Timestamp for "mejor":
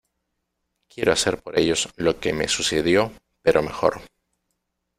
3.61-4.01